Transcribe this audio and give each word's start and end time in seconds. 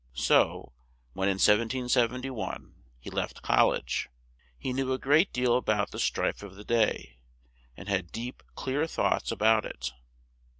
So, 0.15 0.73
when 1.13 1.27
in 1.29 1.33
1771 1.35 2.73
he 2.99 3.11
left 3.11 3.43
col 3.43 3.67
lege, 3.69 4.09
he 4.57 4.73
knew 4.73 4.93
a 4.93 4.97
great 4.97 5.31
deal 5.31 5.55
a 5.55 5.61
bout 5.61 5.91
the 5.91 5.99
strife 5.99 6.41
of 6.41 6.55
the 6.55 6.65
day, 6.65 7.19
and 7.77 7.87
had 7.87 8.11
deep, 8.11 8.41
clear 8.55 8.87
thoughts 8.87 9.31
a 9.31 9.35
bout 9.35 9.63
it. 9.63 9.91